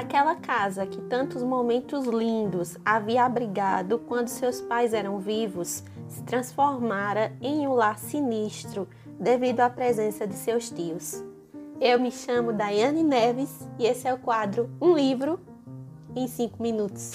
Aquela 0.00 0.34
casa 0.34 0.86
que 0.86 0.98
tantos 0.98 1.42
momentos 1.42 2.06
lindos 2.06 2.78
havia 2.82 3.22
abrigado 3.22 3.98
quando 3.98 4.28
seus 4.28 4.58
pais 4.58 4.94
eram 4.94 5.18
vivos 5.18 5.84
se 6.08 6.22
transformara 6.22 7.36
em 7.38 7.68
um 7.68 7.74
lar 7.74 7.98
sinistro 7.98 8.88
devido 9.20 9.60
à 9.60 9.68
presença 9.68 10.26
de 10.26 10.32
seus 10.32 10.70
tios. 10.70 11.22
Eu 11.78 12.00
me 12.00 12.10
chamo 12.10 12.50
Daiane 12.50 13.02
Neves 13.02 13.68
e 13.78 13.84
esse 13.84 14.08
é 14.08 14.14
o 14.14 14.18
quadro 14.18 14.70
Um 14.80 14.94
Livro 14.96 15.38
em 16.16 16.26
5 16.26 16.62
Minutos. 16.62 17.12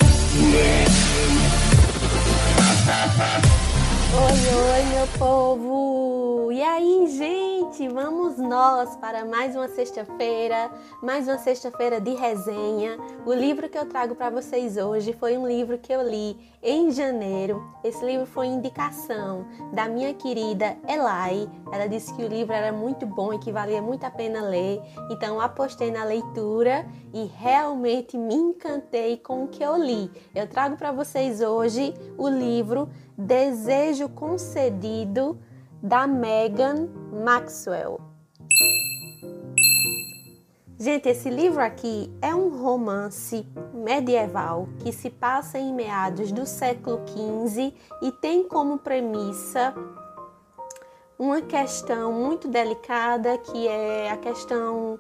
Oi, 4.14 4.32
oi, 4.74 4.84
meu 4.96 5.08
povo! 5.18 6.52
E 6.52 6.62
aí, 6.62 7.08
gente? 7.18 7.55
Vamos 7.66 8.38
nós 8.38 8.96
para 8.96 9.26
mais 9.26 9.56
uma 9.56 9.68
sexta-feira, 9.68 10.72
mais 11.02 11.28
uma 11.28 11.40
sexta-feira 11.40 12.00
de 12.00 12.14
resenha. 12.14 12.96
O 13.26 13.34
livro 13.34 13.68
que 13.68 13.78
eu 13.78 13.88
trago 13.88 14.14
para 14.14 14.30
vocês 14.30 14.78
hoje 14.78 15.14
foi 15.14 15.36
um 15.36 15.48
livro 15.48 15.78
que 15.80 15.92
eu 15.92 16.08
li 16.08 16.38
em 16.62 16.92
janeiro. 16.92 17.68
Esse 17.84 18.06
livro 18.06 18.28
foi 18.28 18.46
indicação 18.46 19.46
da 19.74 19.90
minha 19.90 20.14
querida 20.14 20.78
Elai. 20.88 21.50
Ela 21.72 21.88
disse 21.88 22.14
que 22.14 22.24
o 22.24 22.28
livro 22.28 22.54
era 22.54 22.72
muito 22.72 23.06
bom 23.06 23.34
e 23.34 23.40
que 23.40 23.52
valia 23.52 23.82
muito 23.82 24.06
a 24.06 24.12
pena 24.12 24.42
ler. 24.44 24.80
Então, 25.10 25.42
apostei 25.42 25.90
na 25.90 26.04
leitura 26.04 26.86
e 27.14 27.26
realmente 27.26 28.16
me 28.16 28.36
encantei 28.36 29.18
com 29.18 29.44
o 29.44 29.48
que 29.48 29.64
eu 29.64 29.76
li. 29.76 30.10
Eu 30.36 30.48
trago 30.48 30.78
para 30.78 30.92
vocês 30.92 31.42
hoje 31.42 31.96
o 32.16 32.30
livro 32.30 32.88
Desejo 33.18 34.08
Concedido 34.08 35.38
da 35.82 36.08
Megan 36.08 36.88
Maxwell. 37.16 38.00
Gente, 40.78 41.08
esse 41.08 41.30
livro 41.30 41.62
aqui 41.62 42.14
é 42.22 42.36
um 42.36 42.62
romance 42.62 43.48
medieval 43.74 44.68
que 44.80 44.92
se 44.92 45.10
passa 45.10 45.58
em 45.58 45.74
meados 45.74 46.32
do 46.32 46.46
século 46.46 47.00
XV 47.08 47.74
e 48.02 48.12
tem 48.12 48.44
como 48.44 48.78
premissa 48.78 49.74
uma 51.18 51.42
questão 51.42 52.12
muito 52.12 52.50
delicada 52.50 53.38
que 53.38 53.68
é 53.68 54.12
a 54.12 54.18
questão 54.18 55.00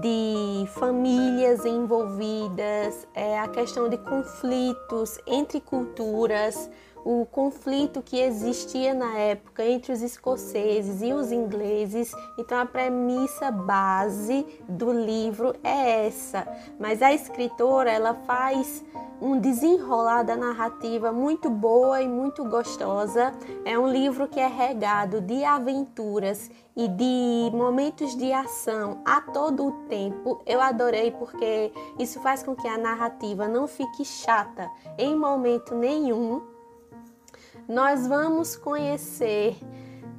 de 0.00 0.66
famílias 0.72 1.64
envolvidas, 1.64 3.06
é 3.14 3.38
a 3.38 3.46
questão 3.46 3.88
de 3.88 3.96
conflitos 3.96 5.20
entre 5.26 5.60
culturas, 5.60 6.68
o 7.04 7.26
conflito 7.26 8.00
que 8.02 8.18
existia 8.18 8.94
na 8.94 9.18
época 9.18 9.62
entre 9.64 9.92
os 9.92 10.00
escoceses 10.00 11.02
e 11.02 11.12
os 11.12 11.30
ingleses. 11.30 12.10
Então 12.38 12.58
a 12.58 12.64
premissa 12.64 13.50
base 13.50 14.46
do 14.66 14.90
livro 14.90 15.54
é 15.62 16.06
essa, 16.06 16.48
mas 16.80 17.02
a 17.02 17.12
escritora 17.12 17.90
ela 17.90 18.14
faz 18.26 18.82
um 19.20 19.38
desenrolar 19.38 20.22
da 20.22 20.36
narrativa 20.36 21.12
muito 21.12 21.50
boa 21.50 22.00
e 22.00 22.08
muito 22.08 22.44
gostosa. 22.44 23.32
É 23.64 23.78
um 23.78 23.86
livro 23.86 24.26
que 24.26 24.40
é 24.40 24.46
regado 24.46 25.20
de 25.20 25.44
aventuras 25.44 26.50
e 26.76 26.88
de 26.88 27.50
momentos 27.54 28.16
de 28.16 28.32
ação 28.32 29.00
a 29.04 29.20
todo 29.20 29.66
o 29.66 29.72
tempo. 29.88 30.42
Eu 30.44 30.60
adorei 30.60 31.10
porque 31.12 31.70
isso 31.98 32.20
faz 32.20 32.42
com 32.42 32.56
que 32.56 32.66
a 32.66 32.78
narrativa 32.78 33.46
não 33.46 33.68
fique 33.68 34.04
chata 34.04 34.68
em 34.98 35.14
momento 35.14 35.74
nenhum 35.74 36.53
nós 37.68 38.06
vamos 38.06 38.56
conhecer 38.56 39.56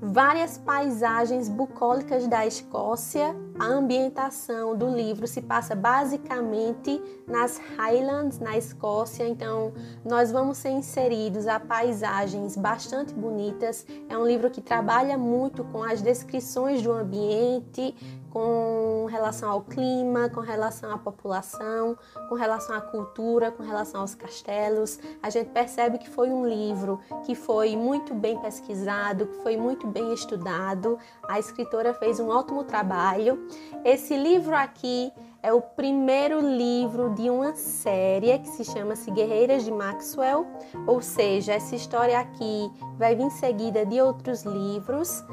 várias 0.01 0.57
paisagens 0.57 1.47
bucólicas 1.49 2.27
da 2.27 2.45
Escócia. 2.45 3.35
A 3.57 3.67
ambientação 3.67 4.75
do 4.75 4.89
livro 4.89 5.25
se 5.27 5.41
passa 5.41 5.73
basicamente 5.73 7.01
nas 7.25 7.57
Highlands, 7.77 8.37
na 8.37 8.57
Escócia, 8.57 9.25
então 9.25 9.71
nós 10.03 10.29
vamos 10.29 10.57
ser 10.57 10.71
inseridos 10.71 11.47
a 11.47 11.57
paisagens 11.57 12.57
bastante 12.57 13.13
bonitas. 13.13 13.85
É 14.09 14.17
um 14.17 14.27
livro 14.27 14.49
que 14.49 14.61
trabalha 14.61 15.17
muito 15.17 15.63
com 15.65 15.83
as 15.83 16.01
descrições 16.01 16.81
do 16.81 16.91
ambiente, 16.91 17.95
com 18.35 19.07
relação 19.09 19.49
ao 19.49 19.61
clima, 19.61 20.29
com 20.29 20.41
relação 20.41 20.91
à 20.91 20.97
população, 20.97 21.97
com 22.27 22.35
relação 22.35 22.75
à 22.75 22.81
cultura, 22.81 23.49
com 23.49 23.63
relação 23.63 24.01
aos 24.01 24.13
castelos. 24.13 24.99
A 25.23 25.29
gente 25.29 25.51
percebe 25.51 25.97
que 25.97 26.09
foi 26.09 26.29
um 26.29 26.45
livro 26.45 26.99
que 27.25 27.33
foi 27.33 27.77
muito 27.77 28.13
bem 28.13 28.37
pesquisado, 28.37 29.27
que 29.27 29.37
foi 29.41 29.55
muito 29.55 29.87
bem 29.87 30.13
estudado. 30.13 30.99
A 31.29 31.39
escritora 31.39 31.93
fez 31.93 32.19
um 32.19 32.27
ótimo 32.27 32.65
trabalho. 32.65 33.44
Esse 33.83 34.17
livro 34.17 34.55
aqui 34.55 35.11
é 35.43 35.53
o 35.53 35.61
primeiro 35.61 36.39
livro 36.39 37.13
de 37.13 37.29
uma 37.29 37.55
série 37.55 38.39
que 38.39 38.47
se 38.47 38.65
chama-se 38.65 39.11
Guerreiras 39.11 39.63
de 39.63 39.71
Maxwell, 39.71 40.47
ou 40.87 41.01
seja, 41.01 41.53
essa 41.53 41.75
história 41.75 42.19
aqui 42.19 42.71
vai 42.97 43.15
vir 43.15 43.29
seguida 43.29 43.85
de 43.85 44.01
outros 44.01 44.43
livros. 44.43 45.23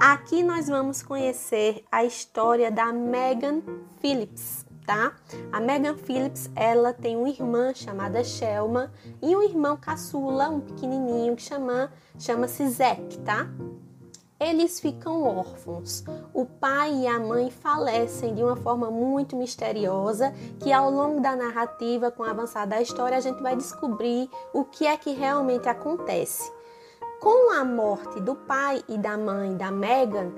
Aqui 0.00 0.42
nós 0.42 0.66
vamos 0.66 1.02
conhecer 1.02 1.84
a 1.92 2.04
história 2.04 2.70
da 2.70 2.92
Megan 2.92 3.62
Phillips, 4.00 4.66
tá? 4.84 5.12
A 5.52 5.60
Megan 5.60 5.96
Phillips, 5.96 6.50
ela 6.56 6.92
tem 6.92 7.16
uma 7.16 7.28
irmã 7.28 7.72
chamada 7.72 8.24
Shelma 8.24 8.92
e 9.22 9.36
um 9.36 9.42
irmão 9.42 9.76
caçula, 9.76 10.48
um 10.48 10.60
pequenininho 10.60 11.36
que 11.36 11.42
chama 11.42 11.92
chama-se 12.18 12.68
Zack, 12.68 13.18
tá? 13.20 13.48
Eles 14.40 14.80
ficam 14.80 15.22
órfãos. 15.22 16.02
O 16.32 16.46
pai 16.46 17.02
e 17.02 17.06
a 17.06 17.20
mãe 17.20 17.50
falecem 17.50 18.34
de 18.34 18.42
uma 18.42 18.56
forma 18.56 18.90
muito 18.90 19.36
misteriosa, 19.36 20.32
que 20.58 20.72
ao 20.72 20.90
longo 20.90 21.20
da 21.20 21.36
narrativa, 21.36 22.10
com 22.10 22.22
o 22.22 22.26
avançar 22.26 22.66
da 22.66 22.80
história, 22.80 23.18
a 23.18 23.20
gente 23.20 23.42
vai 23.42 23.54
descobrir 23.54 24.30
o 24.54 24.64
que 24.64 24.86
é 24.86 24.96
que 24.96 25.10
realmente 25.12 25.68
acontece. 25.68 26.50
Com 27.20 27.52
a 27.52 27.62
morte 27.66 28.18
do 28.20 28.34
pai 28.34 28.82
e 28.88 28.96
da 28.96 29.18
mãe 29.18 29.54
da 29.58 29.70
Megan, 29.70 30.32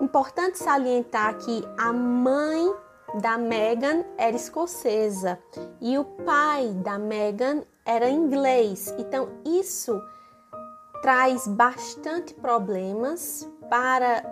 importante 0.00 0.58
salientar 0.58 1.38
que 1.38 1.64
a 1.78 1.92
mãe 1.92 2.74
da 3.20 3.38
Megan 3.38 4.04
era 4.18 4.34
escocesa 4.34 5.38
e 5.80 5.96
o 5.96 6.04
pai 6.04 6.72
da 6.82 6.98
Megan 6.98 7.62
era 7.84 8.08
inglês. 8.08 8.92
Então 8.98 9.28
isso 9.44 10.02
traz 11.02 11.48
bastante 11.48 12.32
problemas 12.32 13.46
para 13.68 14.22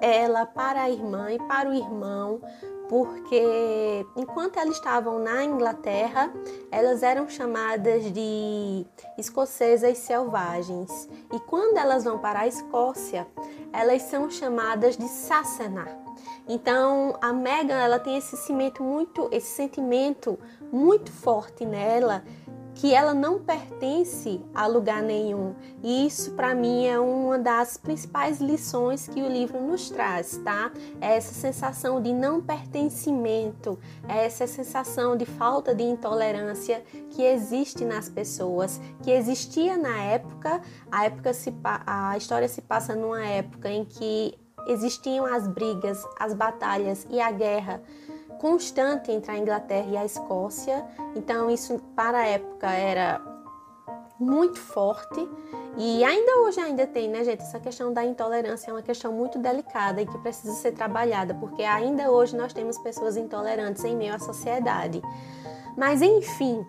ela, 0.00 0.44
para 0.44 0.82
a 0.82 0.90
irmã 0.90 1.30
e 1.30 1.38
para 1.38 1.70
o 1.70 1.72
irmão, 1.72 2.40
porque 2.88 4.04
enquanto 4.16 4.58
elas 4.58 4.74
estavam 4.74 5.20
na 5.20 5.44
Inglaterra, 5.44 6.32
elas 6.72 7.04
eram 7.04 7.28
chamadas 7.28 8.12
de 8.12 8.84
escocesas 9.16 9.98
selvagens, 9.98 11.08
e 11.32 11.38
quando 11.38 11.78
elas 11.78 12.02
vão 12.02 12.18
para 12.18 12.40
a 12.40 12.46
Escócia, 12.48 13.28
elas 13.72 14.02
são 14.02 14.28
chamadas 14.28 14.96
de 14.96 15.06
Sassenach. 15.06 15.94
Então, 16.48 17.16
a 17.20 17.32
Megan, 17.32 17.78
ela 17.78 18.00
tem 18.00 18.16
esse 18.16 18.36
sentimento 18.36 18.82
muito, 18.82 19.28
esse 19.30 19.54
sentimento 19.54 20.36
muito 20.72 21.12
forte 21.12 21.64
nela 21.64 22.24
que 22.80 22.94
ela 22.94 23.12
não 23.12 23.38
pertence 23.38 24.40
a 24.54 24.66
lugar 24.66 25.02
nenhum. 25.02 25.54
E 25.82 26.06
isso 26.06 26.30
para 26.30 26.54
mim 26.54 26.86
é 26.86 26.98
uma 26.98 27.38
das 27.38 27.76
principais 27.76 28.40
lições 28.40 29.06
que 29.06 29.20
o 29.20 29.28
livro 29.28 29.60
nos 29.60 29.90
traz, 29.90 30.38
tá? 30.38 30.72
É 30.98 31.14
essa 31.14 31.34
sensação 31.34 32.00
de 32.00 32.10
não 32.10 32.40
pertencimento, 32.40 33.78
é 34.08 34.24
essa 34.24 34.46
sensação 34.46 35.14
de 35.14 35.26
falta 35.26 35.74
de 35.74 35.82
intolerância 35.82 36.82
que 37.10 37.22
existe 37.22 37.84
nas 37.84 38.08
pessoas, 38.08 38.80
que 39.02 39.10
existia 39.10 39.76
na 39.76 40.02
época. 40.02 40.62
A 40.90 41.04
época 41.04 41.34
se 41.34 41.52
a 41.86 42.16
história 42.16 42.48
se 42.48 42.62
passa 42.62 42.94
numa 42.94 43.22
época 43.22 43.68
em 43.68 43.84
que 43.84 44.38
existiam 44.66 45.26
as 45.26 45.46
brigas, 45.46 46.02
as 46.18 46.32
batalhas 46.32 47.06
e 47.10 47.20
a 47.20 47.30
guerra 47.30 47.82
constante 48.40 49.12
entre 49.12 49.30
a 49.30 49.38
Inglaterra 49.38 49.86
e 49.90 49.96
a 49.98 50.04
Escócia. 50.04 50.84
Então 51.14 51.50
isso 51.50 51.78
para 51.94 52.18
a 52.18 52.26
época 52.26 52.70
era 52.70 53.20
muito 54.18 54.58
forte 54.58 55.28
e 55.76 56.02
ainda 56.02 56.40
hoje 56.40 56.58
ainda 56.58 56.86
tem, 56.86 57.08
né, 57.08 57.22
gente? 57.22 57.42
Essa 57.42 57.60
questão 57.60 57.92
da 57.92 58.04
intolerância 58.04 58.70
é 58.70 58.74
uma 58.74 58.82
questão 58.82 59.12
muito 59.12 59.38
delicada 59.38 60.00
e 60.02 60.06
que 60.06 60.18
precisa 60.18 60.54
ser 60.54 60.72
trabalhada, 60.72 61.34
porque 61.34 61.62
ainda 61.62 62.10
hoje 62.10 62.36
nós 62.36 62.52
temos 62.52 62.76
pessoas 62.78 63.16
intolerantes 63.16 63.84
em 63.84 63.94
meio 63.94 64.14
à 64.14 64.18
sociedade. 64.18 65.00
Mas 65.76 66.02
enfim, 66.02 66.66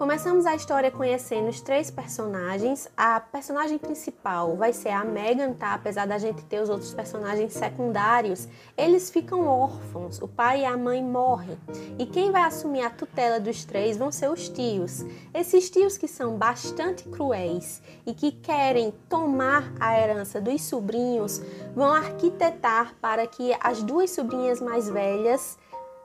Começamos 0.00 0.46
a 0.46 0.54
história 0.54 0.90
conhecendo 0.90 1.50
os 1.50 1.60
três 1.60 1.90
personagens. 1.90 2.88
A 2.96 3.20
personagem 3.20 3.76
principal 3.76 4.56
vai 4.56 4.72
ser 4.72 4.88
a 4.88 5.04
Megan, 5.04 5.52
tá? 5.52 5.74
Apesar 5.74 6.06
da 6.06 6.16
gente 6.16 6.42
ter 6.46 6.58
os 6.58 6.70
outros 6.70 6.94
personagens 6.94 7.52
secundários, 7.52 8.48
eles 8.78 9.10
ficam 9.10 9.46
órfãos. 9.46 10.18
O 10.22 10.26
pai 10.26 10.62
e 10.62 10.64
a 10.64 10.74
mãe 10.74 11.04
morrem. 11.04 11.58
E 11.98 12.06
quem 12.06 12.32
vai 12.32 12.44
assumir 12.44 12.80
a 12.80 12.88
tutela 12.88 13.38
dos 13.38 13.66
três 13.66 13.98
vão 13.98 14.10
ser 14.10 14.30
os 14.30 14.48
tios. 14.48 15.04
Esses 15.34 15.68
tios 15.68 15.98
que 15.98 16.08
são 16.08 16.34
bastante 16.34 17.06
cruéis 17.06 17.82
e 18.06 18.14
que 18.14 18.32
querem 18.32 18.94
tomar 19.06 19.70
a 19.78 20.00
herança 20.00 20.40
dos 20.40 20.62
sobrinhos 20.62 21.42
vão 21.74 21.92
arquitetar 21.92 22.94
para 23.02 23.26
que 23.26 23.54
as 23.60 23.82
duas 23.82 24.10
sobrinhas 24.12 24.62
mais 24.62 24.88
velhas 24.88 25.58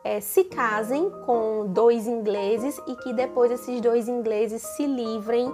é, 0.06 0.22
se 0.22 0.44
casem 0.44 1.10
com 1.26 1.66
dois 1.68 2.06
ingleses 2.06 2.80
e 2.88 2.96
que 2.98 3.12
depois 3.12 3.52
esses 3.52 3.82
dois 3.82 4.08
ingleses 4.08 4.62
se 4.62 4.86
livrem 4.86 5.52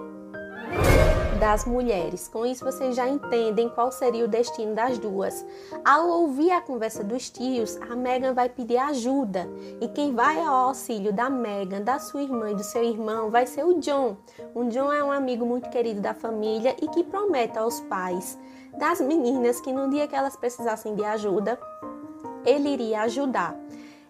das 1.39 1.65
mulheres. 1.65 2.27
Com 2.27 2.45
isso, 2.45 2.63
vocês 2.63 2.95
já 2.95 3.07
entendem 3.07 3.69
qual 3.69 3.91
seria 3.91 4.25
o 4.25 4.27
destino 4.27 4.75
das 4.75 4.99
duas. 4.99 5.43
Ao 5.83 6.07
ouvir 6.07 6.51
a 6.51 6.61
conversa 6.61 7.01
dos 7.01 7.29
tios, 7.29 7.77
a 7.89 7.95
Megan 7.95 8.33
vai 8.33 8.49
pedir 8.49 8.77
ajuda. 8.77 9.49
E 9.79 9.87
quem 9.87 10.13
vai 10.13 10.39
ao 10.39 10.67
auxílio 10.67 11.13
da 11.13 11.29
Megan, 11.29 11.81
da 11.81 11.97
sua 11.97 12.21
irmã 12.21 12.51
e 12.51 12.55
do 12.55 12.63
seu 12.63 12.83
irmão 12.83 13.31
vai 13.31 13.47
ser 13.47 13.65
o 13.65 13.79
John. 13.79 14.17
O 14.53 14.65
John 14.65 14.91
é 14.91 15.01
um 15.01 15.11
amigo 15.11 15.45
muito 15.45 15.69
querido 15.69 16.01
da 16.01 16.13
família 16.13 16.75
e 16.79 16.87
que 16.89 17.03
promete 17.03 17.57
aos 17.57 17.79
pais 17.81 18.37
das 18.77 19.01
meninas 19.01 19.59
que 19.61 19.71
no 19.71 19.89
dia 19.89 20.07
que 20.07 20.15
elas 20.15 20.35
precisassem 20.35 20.93
de 20.93 21.03
ajuda, 21.03 21.57
ele 22.45 22.69
iria 22.69 23.01
ajudar. 23.01 23.57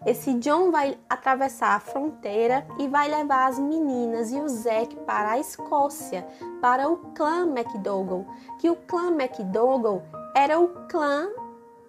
Esse 0.04 0.34
John 0.34 0.72
vai 0.72 0.98
atravessar 1.08 1.76
a 1.76 1.80
fronteira 1.80 2.66
e 2.78 2.88
vai 2.88 3.08
levar 3.08 3.48
as 3.48 3.58
meninas 3.58 4.32
e 4.32 4.40
o 4.40 4.48
Zack 4.48 4.96
para 5.06 5.32
a 5.32 5.38
Escócia, 5.38 6.26
para 6.60 6.88
o 6.88 6.96
clã 7.14 7.46
MacDougall, 7.46 8.26
que 8.60 8.68
o 8.68 8.74
clã 8.74 9.12
MacDougall 9.12 10.02
era 10.34 10.58
o 10.58 10.68
clã 10.88 11.28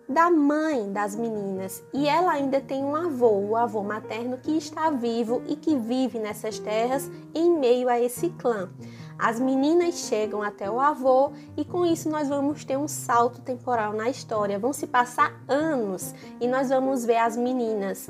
da 0.08 0.30
mãe 0.30 0.92
das 0.92 1.16
meninas 1.16 1.84
e 1.94 2.08
ela 2.08 2.34
ainda 2.34 2.62
tem 2.62 2.84
um 2.84 2.96
avô, 2.96 3.32
o 3.32 3.56
avô 3.56 3.82
materno 3.82 4.38
que 4.38 4.56
está 4.56 4.92
vivo 4.92 5.42
e 5.48 5.56
que 5.56 5.76
vive 5.76 6.20
nessas 6.20 6.60
terras 6.60 7.10
em 7.34 7.58
meio 7.58 7.90
a 7.90 8.00
esse 8.00 8.30
clã. 8.30 8.70
As 9.18 9.40
meninas 9.40 9.96
chegam 10.08 10.42
até 10.42 10.70
o 10.70 10.80
avô 10.80 11.32
e 11.56 11.64
com 11.64 11.86
isso 11.86 12.10
nós 12.10 12.30
vamos 12.30 12.66
ter 12.66 12.78
um 12.78 12.88
salto 12.88 13.42
temporal 13.42 13.94
na 13.94 14.10
história. 14.10 14.60
Vão 14.60 14.74
se 14.74 14.88
passar 14.88 15.34
anos 15.48 16.14
e 16.40 16.48
nós 16.48 16.70
vamos 16.70 17.06
ver 17.06 17.18
as 17.18 17.38
meninas 17.38 18.10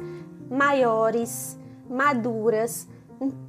maiores, 0.49 1.57
maduras, 1.89 2.87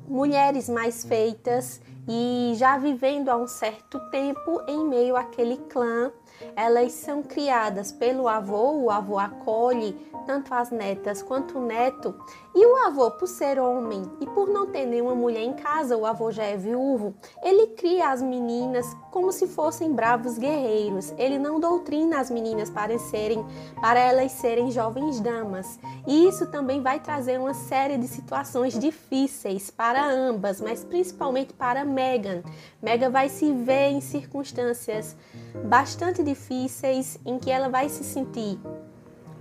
mulheres 0.08 0.68
mais 0.68 1.04
feitas 1.04 1.80
e 2.06 2.52
já 2.56 2.76
vivendo 2.76 3.30
há 3.30 3.36
um 3.36 3.46
certo 3.46 3.98
tempo 4.10 4.60
em 4.68 4.86
meio 4.86 5.16
àquele 5.16 5.56
clã 5.56 6.12
elas 6.56 6.92
são 6.92 7.22
criadas 7.22 7.92
pelo 7.92 8.28
avô, 8.28 8.72
o 8.72 8.90
avô 8.90 9.18
acolhe 9.18 9.92
tanto 10.26 10.54
as 10.54 10.70
netas 10.70 11.22
quanto 11.22 11.58
o 11.58 11.66
neto, 11.66 12.14
e 12.54 12.64
o 12.66 12.76
avô, 12.86 13.10
por 13.10 13.26
ser 13.26 13.58
homem 13.58 14.08
e 14.20 14.26
por 14.26 14.48
não 14.48 14.66
ter 14.66 14.86
nenhuma 14.86 15.14
mulher 15.14 15.42
em 15.42 15.54
casa, 15.54 15.96
o 15.96 16.06
avô 16.06 16.30
já 16.30 16.44
é 16.44 16.56
viúvo, 16.56 17.12
ele 17.42 17.68
cria 17.68 18.10
as 18.10 18.22
meninas 18.22 18.86
como 19.10 19.32
se 19.32 19.48
fossem 19.48 19.92
bravos 19.92 20.38
guerreiros. 20.38 21.12
Ele 21.18 21.36
não 21.36 21.58
doutrina 21.58 22.20
as 22.20 22.30
meninas 22.30 22.70
para 22.70 22.96
serem, 22.96 23.44
para 23.80 23.98
elas 23.98 24.30
serem 24.30 24.70
jovens 24.70 25.18
damas. 25.18 25.80
E 26.06 26.28
isso 26.28 26.46
também 26.46 26.80
vai 26.80 27.00
trazer 27.00 27.40
uma 27.40 27.54
série 27.54 27.98
de 27.98 28.06
situações 28.06 28.78
difíceis 28.78 29.68
para 29.68 30.08
ambas, 30.08 30.60
mas 30.60 30.84
principalmente 30.84 31.52
para 31.52 31.84
Megan. 31.84 32.42
Megan 32.80 33.10
vai 33.10 33.28
se 33.28 33.52
ver 33.52 33.88
em 33.88 34.00
circunstâncias 34.00 35.16
bastante 35.64 36.22
difíceis 36.22 37.18
em 37.26 37.36
que 37.36 37.50
ela 37.50 37.68
vai 37.68 37.88
se 37.88 38.04
sentir 38.04 38.60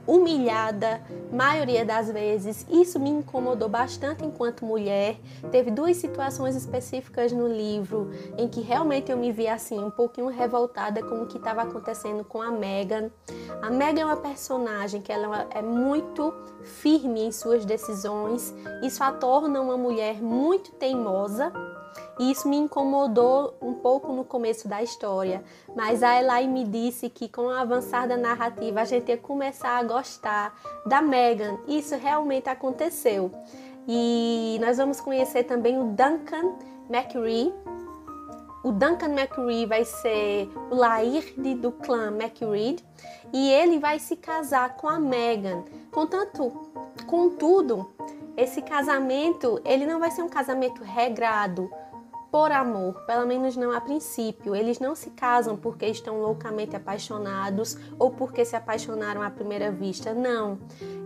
humilhada, 0.05 1.01
maioria 1.31 1.85
das 1.85 2.11
vezes. 2.11 2.65
Isso 2.69 2.99
me 2.99 3.09
incomodou 3.09 3.69
bastante 3.69 4.23
enquanto 4.23 4.65
mulher. 4.65 5.17
Teve 5.51 5.71
duas 5.71 5.97
situações 5.97 6.55
específicas 6.55 7.31
no 7.31 7.47
livro 7.47 8.11
em 8.37 8.47
que 8.47 8.61
realmente 8.61 9.11
eu 9.11 9.17
me 9.17 9.31
vi 9.31 9.47
assim 9.47 9.79
um 9.79 9.91
pouquinho 9.91 10.27
revoltada 10.27 11.01
com 11.01 11.23
o 11.23 11.27
que 11.27 11.37
estava 11.37 11.61
acontecendo 11.61 12.23
com 12.23 12.41
a 12.41 12.51
Megan. 12.51 13.09
A 13.61 13.69
Megan 13.69 14.01
é 14.01 14.05
uma 14.05 14.17
personagem 14.17 15.01
que 15.01 15.11
ela 15.11 15.47
é 15.51 15.61
muito 15.61 16.33
firme 16.63 17.21
em 17.21 17.31
suas 17.31 17.65
decisões. 17.65 18.53
Isso 18.81 19.03
a 19.03 19.11
torna 19.11 19.61
uma 19.61 19.77
mulher 19.77 20.21
muito 20.21 20.71
teimosa 20.71 21.51
e 22.19 22.31
isso 22.31 22.47
me 22.47 22.57
incomodou 22.57 23.55
um 23.61 23.73
pouco 23.73 24.11
no 24.13 24.23
começo 24.23 24.67
da 24.67 24.83
história, 24.83 25.43
mas 25.75 26.03
a 26.03 26.19
Eli 26.19 26.47
me 26.47 26.63
disse 26.63 27.09
que 27.09 27.27
com 27.27 27.43
o 27.43 27.49
avançar 27.49 28.07
da 28.07 28.17
narrativa 28.17 28.81
a 28.81 28.85
gente 28.85 29.09
ia 29.09 29.17
começar 29.17 29.77
a 29.77 29.83
gostar 29.83 30.53
da 30.85 31.01
Megan. 31.01 31.57
Isso 31.67 31.95
realmente 31.95 32.49
aconteceu. 32.49 33.31
E 33.87 34.57
nós 34.61 34.77
vamos 34.77 35.01
conhecer 35.01 35.43
também 35.43 35.79
o 35.79 35.85
Duncan 35.85 36.55
McRae. 36.89 37.53
O 38.63 38.71
Duncan 38.71 39.09
McRae 39.09 39.65
vai 39.65 39.83
ser 39.83 40.49
o 40.71 40.75
Laird 40.75 41.55
do 41.55 41.71
clã 41.71 42.07
McRae 42.07 42.77
e 43.33 43.51
ele 43.51 43.79
vai 43.79 43.99
se 43.99 44.15
casar 44.15 44.77
com 44.77 44.87
a 44.87 44.99
Megan. 44.99 45.63
Contanto, 45.91 46.51
contudo, 47.07 47.91
esse 48.37 48.61
casamento 48.61 49.59
ele 49.65 49.85
não 49.85 49.99
vai 49.99 50.11
ser 50.11 50.21
um 50.21 50.29
casamento 50.29 50.81
regrado 50.81 51.69
por 52.33 52.51
amor, 52.51 52.95
pelo 53.05 53.27
menos 53.27 53.55
não 53.55 53.71
a 53.71 53.79
princípio. 53.79 54.55
Eles 54.55 54.79
não 54.79 54.95
se 54.95 55.11
casam 55.11 55.55
porque 55.55 55.85
estão 55.85 56.19
loucamente 56.19 56.75
apaixonados 56.75 57.77
ou 57.99 58.09
porque 58.09 58.43
se 58.43 58.55
apaixonaram 58.55 59.21
à 59.21 59.29
primeira 59.29 59.71
vista. 59.71 60.15
Não. 60.15 60.57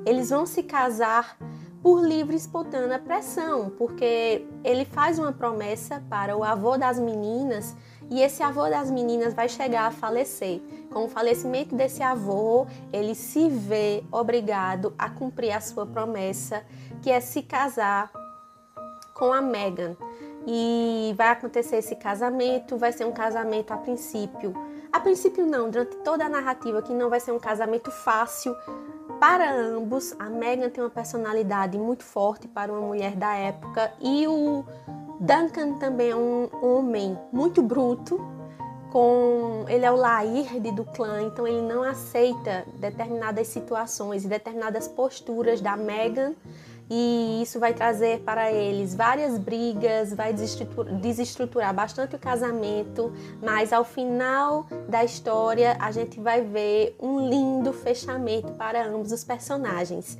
Eles 0.05 0.29
vão 0.29 0.45
se 0.45 0.63
casar 0.63 1.37
por 1.83 2.01
livre 2.01 2.33
e 2.33 2.37
espontânea 2.37 2.97
pressão, 2.97 3.69
porque 3.77 4.47
ele 4.63 4.85
faz 4.85 5.19
uma 5.19 5.33
promessa 5.33 6.01
para 6.09 6.37
o 6.37 6.45
avô 6.45 6.77
das 6.77 6.97
meninas 6.97 7.75
e 8.09 8.21
esse 8.21 8.41
avô 8.41 8.69
das 8.69 8.89
meninas 8.89 9.33
vai 9.33 9.49
chegar 9.49 9.85
a 9.85 9.91
falecer. 9.91 10.61
Com 10.93 11.05
o 11.05 11.09
falecimento 11.09 11.75
desse 11.75 12.01
avô, 12.01 12.65
ele 12.93 13.13
se 13.13 13.49
vê 13.49 14.01
obrigado 14.13 14.93
a 14.97 15.09
cumprir 15.09 15.51
a 15.51 15.59
sua 15.59 15.85
promessa, 15.85 16.63
que 17.01 17.11
é 17.11 17.19
se 17.19 17.41
casar 17.41 18.11
com 19.17 19.33
a 19.33 19.41
Megan 19.41 19.97
e 20.45 21.13
vai 21.17 21.29
acontecer 21.29 21.77
esse 21.77 21.95
casamento, 21.95 22.77
vai 22.77 22.91
ser 22.93 23.05
um 23.05 23.11
casamento 23.11 23.73
a 23.73 23.77
princípio. 23.77 24.53
A 24.93 24.99
princípio 24.99 25.45
não, 25.45 25.69
durante 25.69 25.97
toda 25.97 26.25
a 26.25 26.29
narrativa 26.29 26.81
que 26.81 26.93
não 26.93 27.09
vai 27.09 27.19
ser 27.19 27.31
um 27.31 27.39
casamento 27.39 27.91
fácil 27.91 28.55
para 29.19 29.51
ambos. 29.51 30.15
A 30.19 30.29
Megan 30.29 30.69
tem 30.69 30.83
uma 30.83 30.89
personalidade 30.89 31.77
muito 31.77 32.03
forte 32.03 32.47
para 32.47 32.71
uma 32.71 32.81
mulher 32.81 33.15
da 33.15 33.35
época 33.35 33.91
e 33.99 34.27
o 34.27 34.63
Duncan 35.19 35.73
também 35.79 36.11
é 36.11 36.15
um 36.15 36.47
homem 36.61 37.17
muito 37.33 37.61
bruto, 37.61 38.23
com 38.91 39.65
ele 39.67 39.83
é 39.83 39.91
o 39.91 39.95
Laird 39.95 40.71
do 40.71 40.85
clã, 40.85 41.23
então 41.23 41.45
ele 41.45 41.61
não 41.61 41.83
aceita 41.83 42.65
determinadas 42.75 43.47
situações 43.47 44.23
e 44.23 44.27
determinadas 44.27 44.87
posturas 44.87 45.59
da 45.59 45.75
Megan 45.75 46.33
e 46.89 47.41
isso 47.41 47.59
vai 47.59 47.73
trazer 47.73 48.19
para 48.19 48.51
eles 48.51 48.95
várias 48.95 49.37
brigas, 49.37 50.13
vai 50.13 50.33
desestruturar 50.33 51.73
bastante 51.73 52.15
o 52.15 52.19
casamento, 52.19 53.11
mas 53.41 53.73
ao 53.73 53.83
final 53.83 54.65
da 54.87 55.03
história 55.03 55.75
a 55.79 55.91
gente 55.91 56.19
vai 56.19 56.41
ver 56.41 56.95
um 56.99 57.27
lindo 57.27 57.73
fechamento 57.73 58.53
para 58.53 58.87
ambos 58.87 59.11
os 59.11 59.23
personagens. 59.23 60.17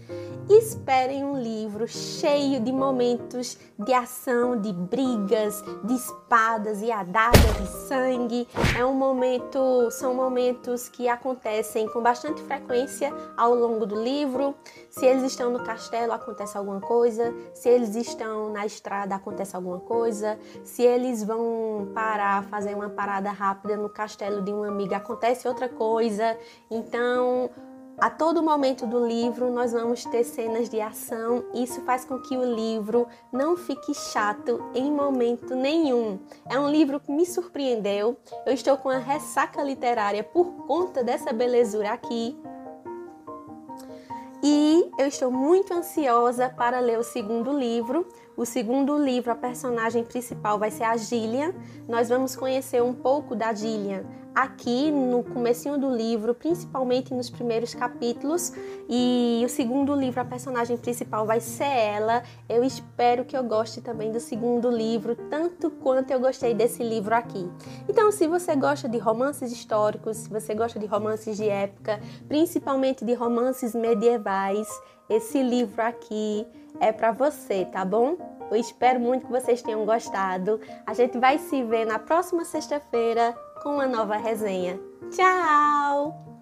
Esperem 0.50 1.26
um 1.26 1.38
livro 1.38 1.86
cheio 1.90 2.62
de 2.62 2.72
momentos 2.72 3.58
de 3.78 3.92
ação, 3.92 4.60
de 4.60 4.72
brigas, 4.72 5.62
de 5.84 5.94
espadas 5.94 6.82
e 6.82 6.90
adagas 6.90 7.58
de 7.58 7.68
sangue. 7.88 8.48
É 8.78 8.86
um 8.86 8.94
momento, 8.94 9.92
são 9.92 10.14
momentos 10.14 10.88
que 10.88 11.10
acontecem 11.10 11.90
com 11.90 12.02
bastante 12.02 12.42
frequência 12.44 13.14
ao 13.36 13.54
longo 13.54 13.86
do 13.86 14.02
livro. 14.02 14.56
Se 14.98 15.06
eles 15.06 15.22
estão 15.22 15.51
no 15.51 15.63
castelo, 15.63 16.12
acontece 16.12 16.58
alguma 16.58 16.82
coisa. 16.82 17.32
Se 17.54 17.70
eles 17.70 17.96
estão 17.96 18.50
na 18.51 18.66
estrada, 18.66 19.13
acontece 19.13 19.56
alguma 19.56 19.80
coisa. 19.80 20.39
Se 20.63 20.82
eles 20.82 21.24
vão 21.24 21.92
parar, 21.94 22.44
fazer 22.46 22.74
uma 22.74 22.89
parada 22.89 23.30
rápida 23.30 23.77
no 23.77 23.89
castelo 23.89 24.42
de 24.42 24.51
uma 24.51 24.68
amiga, 24.68 24.98
acontece 24.98 25.48
outra 25.48 25.70
coisa. 25.70 26.36
Então, 26.72 27.48
a 28.00 28.10
todo 28.10 28.42
momento 28.42 28.88
do 28.88 29.06
livro 29.06 29.51
nós 29.51 29.72
vamos 29.72 30.04
ter 30.04 30.24
cenas 30.24 30.68
de 30.68 30.82
ação, 30.82 31.46
isso 31.54 31.80
faz 31.82 32.04
com 32.04 32.20
que 32.20 32.36
o 32.36 32.44
livro 32.44 33.08
não 33.32 33.56
fique 33.56 33.94
chato 33.94 34.60
em 34.74 34.92
momento 34.92 35.56
nenhum. 35.56 36.20
É 36.50 36.60
um 36.60 36.72
livro 36.72 37.00
que 37.00 37.12
me 37.12 37.25
surpreendeu. 37.25 38.18
Eu 38.48 38.54
estou 38.54 38.77
com 38.77 38.89
a 38.89 38.98
ressaca 38.98 39.62
literária 39.62 40.24
por 40.24 40.66
conta 40.66 41.04
dessa 41.04 41.32
belezura 41.32 41.92
aqui. 41.92 42.36
E 44.44 44.91
eu 45.00 45.08
estou 45.08 45.32
muito 45.32 45.74
ansiosa 45.74 46.48
para 46.50 46.79
ler 46.79 47.00
o 47.00 47.03
segundo 47.03 47.51
livro. 47.58 48.08
O 48.36 48.46
segundo 48.46 48.98
livro, 48.98 49.32
a 49.32 49.36
personagem 49.36 50.03
principal 50.03 50.60
vai 50.60 50.70
ser 50.70 50.84
a 50.84 50.96
Gillian. 50.96 51.53
Nós 51.88 52.10
vamos 52.10 52.36
conhecer 52.36 52.84
um 52.84 52.94
pouco 52.94 53.36
da 53.36 53.53
Gillian 53.53 54.06
aqui 54.38 54.91
no 54.91 55.24
comecinho 55.24 55.79
do 55.79 55.89
livro, 55.89 56.32
principalmente 56.36 57.12
nos 57.12 57.27
primeiros 57.27 57.74
capítulos, 57.74 58.53
e 58.88 59.41
o 59.44 59.50
segundo 59.50 59.96
livro, 59.96 60.22
a 60.22 60.25
personagem 60.25 60.77
principal 60.77 61.25
vai 61.25 61.39
ser 61.39 61.63
ela. 61.63 62.22
Eu 62.48 62.63
espero 62.63 63.25
que 63.25 63.36
eu 63.36 63.44
goste 63.44 63.82
também 63.82 64.12
do 64.12 64.20
segundo 64.20 64.70
livro, 64.70 65.15
tanto 65.15 65.72
quanto 65.72 66.12
eu 66.12 66.20
gostei 66.20 66.53
desse 66.53 66.84
livro 66.84 67.15
aqui. 67.15 67.50
Então, 67.89 68.12
se 68.12 68.27
você 68.27 68.56
gosta 68.56 68.88
de 68.88 69.00
romances 69.00 69.51
históricos, 69.51 70.17
se 70.17 70.29
você 70.29 70.53
gosta 70.53 70.77
de 70.77 70.86
romances 70.86 71.36
de 71.36 71.50
época, 71.50 72.00
principalmente 72.27 73.03
de 73.03 73.15
romances 73.15 73.74
medievais, 73.74 74.67
esse 75.10 75.41
livro 75.41 75.82
aqui 75.82 76.46
é 76.79 76.91
para 76.91 77.12
você, 77.12 77.65
tá 77.65 77.84
bom? 77.84 78.17
Eu 78.51 78.56
espero 78.56 79.00
muito 79.00 79.25
que 79.25 79.32
vocês 79.32 79.62
tenham 79.62 79.86
gostado. 79.86 80.62
A 80.86 80.94
gente 80.94 81.17
vai 81.17 81.38
se 81.38 81.63
ver 81.63 81.86
na 81.86 82.00
próxima 82.00 82.46
sexta-feira 82.46 83.36
com 83.58 83.76
uma 83.76 83.88
nova 83.88 84.18
resenha. 84.18 84.80
Tchau! 85.12 86.37